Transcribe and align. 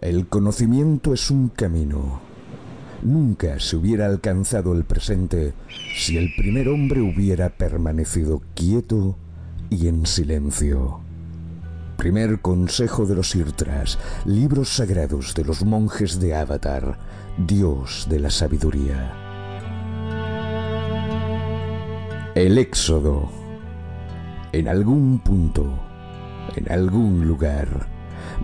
El 0.00 0.26
conocimiento 0.26 1.14
es 1.14 1.30
un 1.30 1.48
camino. 1.48 2.20
Nunca 3.02 3.60
se 3.60 3.76
hubiera 3.76 4.06
alcanzado 4.06 4.72
el 4.72 4.84
presente 4.84 5.54
si 5.94 6.16
el 6.16 6.34
primer 6.34 6.68
hombre 6.68 7.00
hubiera 7.00 7.50
permanecido 7.50 8.42
quieto 8.54 9.16
y 9.70 9.86
en 9.86 10.04
silencio. 10.04 11.00
Primer 11.96 12.40
consejo 12.40 13.06
de 13.06 13.14
los 13.14 13.36
Irtras, 13.36 14.00
libros 14.24 14.68
sagrados 14.70 15.32
de 15.34 15.44
los 15.44 15.64
monjes 15.64 16.18
de 16.18 16.34
Avatar, 16.34 16.98
Dios 17.38 18.08
de 18.10 18.18
la 18.18 18.30
sabiduría. 18.30 19.14
El 22.34 22.58
éxodo. 22.58 23.30
En 24.50 24.66
algún 24.66 25.20
punto, 25.20 25.78
en 26.56 26.70
algún 26.70 27.26
lugar, 27.26 27.93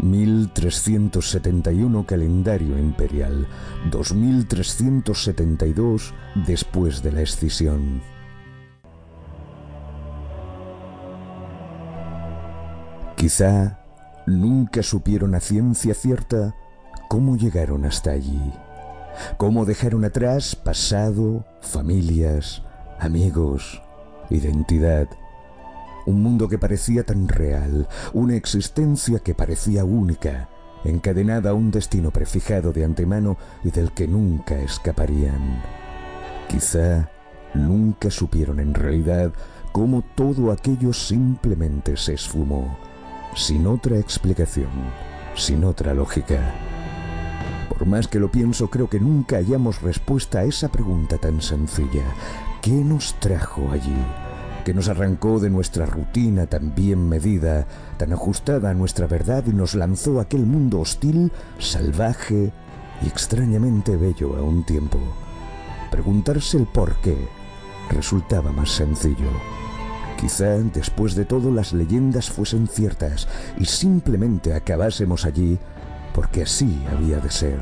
1371 0.02 2.06
calendario 2.06 2.78
imperial, 2.78 3.46
2372 3.90 6.14
después 6.46 7.02
de 7.02 7.12
la 7.12 7.20
escisión. 7.22 8.02
Quizá 13.16 13.80
nunca 14.26 14.82
supieron 14.82 15.34
a 15.34 15.40
ciencia 15.40 15.94
cierta 15.94 16.54
cómo 17.08 17.36
llegaron 17.36 17.84
hasta 17.84 18.12
allí, 18.12 18.40
cómo 19.36 19.66
dejaron 19.66 20.04
atrás 20.04 20.56
pasado, 20.56 21.44
familias, 21.60 22.62
amigos, 22.98 23.82
identidad, 24.30 25.06
un 26.06 26.22
mundo 26.22 26.48
que 26.48 26.58
parecía 26.58 27.04
tan 27.04 27.28
real, 27.28 27.88
una 28.12 28.36
existencia 28.36 29.18
que 29.18 29.34
parecía 29.34 29.84
única, 29.84 30.48
encadenada 30.84 31.50
a 31.50 31.54
un 31.54 31.70
destino 31.70 32.10
prefijado 32.10 32.72
de 32.72 32.84
antemano 32.84 33.36
y 33.64 33.70
del 33.70 33.92
que 33.92 34.08
nunca 34.08 34.58
escaparían. 34.58 35.62
Quizá 36.48 37.10
nunca 37.54 38.10
supieron 38.10 38.60
en 38.60 38.74
realidad 38.74 39.32
cómo 39.72 40.02
todo 40.14 40.52
aquello 40.52 40.92
simplemente 40.92 41.96
se 41.96 42.14
esfumó 42.14 42.78
sin 43.34 43.66
otra 43.66 43.98
explicación, 43.98 44.70
sin 45.34 45.64
otra 45.64 45.94
lógica. 45.94 46.54
Por 47.68 47.86
más 47.86 48.08
que 48.08 48.18
lo 48.18 48.30
pienso, 48.30 48.68
creo 48.68 48.88
que 48.88 49.00
nunca 49.00 49.36
hallamos 49.36 49.80
respuesta 49.82 50.40
a 50.40 50.44
esa 50.44 50.68
pregunta 50.68 51.18
tan 51.18 51.40
sencilla. 51.40 52.04
¿Qué 52.60 52.72
nos 52.72 53.14
trajo 53.20 53.70
allí? 53.70 53.96
¿Qué 54.64 54.74
nos 54.74 54.88
arrancó 54.88 55.40
de 55.40 55.48
nuestra 55.48 55.86
rutina 55.86 56.46
tan 56.46 56.74
bien 56.74 57.08
medida, 57.08 57.66
tan 57.96 58.12
ajustada 58.12 58.70
a 58.70 58.74
nuestra 58.74 59.06
verdad 59.06 59.44
y 59.46 59.54
nos 59.54 59.74
lanzó 59.74 60.18
a 60.18 60.22
aquel 60.22 60.44
mundo 60.44 60.80
hostil, 60.80 61.32
salvaje 61.58 62.52
y 63.02 63.06
extrañamente 63.06 63.96
bello 63.96 64.36
a 64.36 64.42
un 64.42 64.64
tiempo? 64.64 64.98
Preguntarse 65.90 66.58
el 66.58 66.66
por 66.66 66.94
qué 67.00 67.16
resultaba 67.88 68.52
más 68.52 68.70
sencillo. 68.70 69.30
Quizá 70.20 70.58
después 70.58 71.14
de 71.14 71.24
todo 71.24 71.50
las 71.50 71.72
leyendas 71.72 72.28
fuesen 72.28 72.68
ciertas 72.68 73.28
y 73.58 73.64
simplemente 73.64 74.52
acabásemos 74.52 75.24
allí 75.24 75.58
porque 76.14 76.42
así 76.42 76.84
había 76.90 77.18
de 77.18 77.30
ser, 77.30 77.60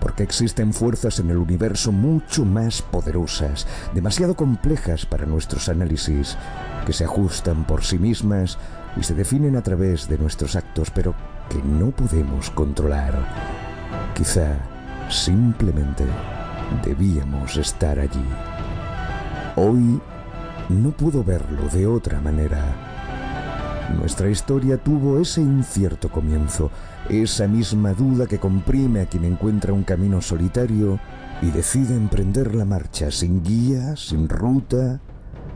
porque 0.00 0.22
existen 0.22 0.72
fuerzas 0.72 1.18
en 1.18 1.30
el 1.30 1.38
universo 1.38 1.92
mucho 1.92 2.44
más 2.44 2.82
poderosas, 2.82 3.66
demasiado 3.94 4.34
complejas 4.34 5.06
para 5.06 5.26
nuestros 5.26 5.68
análisis, 5.68 6.36
que 6.86 6.92
se 6.92 7.04
ajustan 7.04 7.64
por 7.66 7.84
sí 7.84 7.98
mismas 7.98 8.58
y 8.96 9.02
se 9.02 9.14
definen 9.14 9.56
a 9.56 9.62
través 9.62 10.08
de 10.08 10.18
nuestros 10.18 10.56
actos, 10.56 10.90
pero 10.90 11.14
que 11.48 11.62
no 11.62 11.90
podemos 11.90 12.50
controlar. 12.50 13.14
Quizá 14.14 14.56
simplemente 15.08 16.04
debíamos 16.84 17.56
estar 17.56 17.98
allí. 17.98 18.24
Hoy 19.56 20.00
no 20.68 20.90
pudo 20.90 21.24
verlo 21.24 21.68
de 21.72 21.86
otra 21.86 22.20
manera. 22.20 22.97
Nuestra 23.96 24.28
historia 24.28 24.76
tuvo 24.76 25.18
ese 25.18 25.40
incierto 25.40 26.10
comienzo, 26.10 26.70
esa 27.08 27.48
misma 27.48 27.94
duda 27.94 28.26
que 28.26 28.38
comprime 28.38 29.00
a 29.00 29.06
quien 29.06 29.24
encuentra 29.24 29.72
un 29.72 29.82
camino 29.82 30.20
solitario 30.20 30.98
y 31.40 31.50
decide 31.50 31.94
emprender 31.94 32.54
la 32.54 32.64
marcha 32.64 33.10
sin 33.10 33.42
guía, 33.42 33.96
sin 33.96 34.28
ruta, 34.28 35.00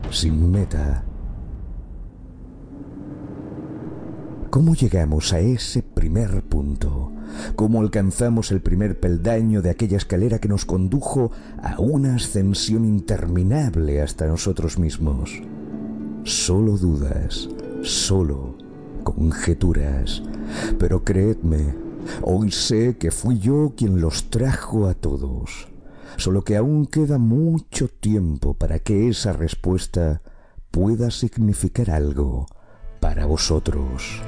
sin 0.09 0.51
meta. 0.51 1.03
¿Cómo 4.49 4.75
llegamos 4.75 5.33
a 5.33 5.39
ese 5.39 5.81
primer 5.81 6.43
punto? 6.43 7.11
¿Cómo 7.55 7.81
alcanzamos 7.81 8.51
el 8.51 8.61
primer 8.61 8.99
peldaño 8.99 9.61
de 9.61 9.71
aquella 9.71 9.97
escalera 9.97 10.39
que 10.39 10.47
nos 10.47 10.65
condujo 10.65 11.31
a 11.61 11.79
una 11.79 12.15
ascensión 12.15 12.85
interminable 12.85 14.01
hasta 14.01 14.27
nosotros 14.27 14.77
mismos? 14.77 15.41
Solo 16.23 16.77
dudas, 16.77 17.49
solo 17.83 18.57
conjeturas. 19.03 20.23
Pero 20.79 21.03
creedme, 21.03 21.75
hoy 22.21 22.51
sé 22.51 22.97
que 22.97 23.11
fui 23.11 23.39
yo 23.39 23.73
quien 23.77 24.01
los 24.01 24.29
trajo 24.29 24.87
a 24.87 24.93
todos. 24.93 25.67
Solo 26.17 26.43
que 26.43 26.57
aún 26.57 26.85
queda 26.85 27.17
mucho 27.17 27.87
tiempo 27.87 28.53
para 28.53 28.79
que 28.79 29.09
esa 29.09 29.33
respuesta 29.33 30.21
pueda 30.71 31.11
significar 31.11 31.91
algo 31.91 32.47
para 32.99 33.25
vosotros. 33.25 34.21